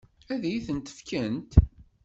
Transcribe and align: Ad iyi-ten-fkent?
Ad 0.33 0.41
iyi-ten-fkent? 0.45 1.51